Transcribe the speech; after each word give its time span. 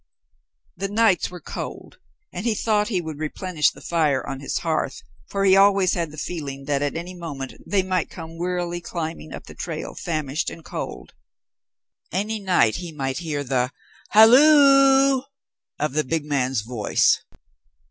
The 0.75 0.87
nights 0.87 1.29
were 1.29 1.39
cold, 1.39 1.97
and 2.33 2.43
he 2.43 2.55
thought 2.55 2.87
he 2.87 3.01
would 3.01 3.19
replenish 3.19 3.69
the 3.69 3.83
fire 3.83 4.25
on 4.25 4.39
his 4.39 4.57
hearth, 4.57 5.03
for 5.29 5.45
he 5.45 5.55
always 5.55 5.93
had 5.93 6.09
the 6.09 6.17
feeling 6.17 6.65
that 6.65 6.81
at 6.81 6.95
any 6.95 7.13
moment 7.13 7.53
they 7.67 7.83
might 7.83 8.09
come 8.09 8.39
wearily 8.39 8.81
climbing 8.81 9.31
up 9.31 9.43
the 9.43 9.53
trail, 9.53 9.93
famished 9.93 10.49
and 10.49 10.65
cold. 10.65 11.13
Any 12.11 12.39
night 12.39 12.77
he 12.77 12.91
might 12.91 13.19
hear 13.19 13.43
the 13.43 13.69
"Halloo" 14.09 15.21
of 15.77 15.93
the 15.93 16.03
big 16.03 16.25
man's 16.25 16.61
voice. 16.61 17.21